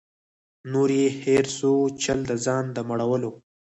نور 0.71 0.89
یې 0.99 1.07
هېر 1.23 1.45
سو 1.57 1.71
چل 2.03 2.19
د 2.29 2.31
ځان 2.45 2.65
د 2.75 2.77
مړولو 2.89 3.31